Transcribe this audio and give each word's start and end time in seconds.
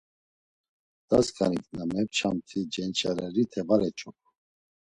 Dasǩanik, 1.07 1.65
na 1.75 1.83
mepçamt̆i 1.91 2.59
cenç̌areriti 2.73 3.61
var 3.67 3.81
eç̌opu. 3.89 4.27